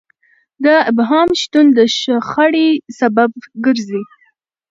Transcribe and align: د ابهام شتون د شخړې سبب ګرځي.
د 0.63 0.65
ابهام 0.91 1.29
شتون 1.41 1.65
د 1.77 1.79
شخړې 1.99 2.69
سبب 2.99 3.31
ګرځي. 3.65 4.01